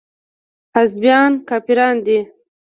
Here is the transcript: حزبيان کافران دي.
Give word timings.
حزبيان 0.75 1.31
کافران 1.49 1.95
دي. 2.05 2.17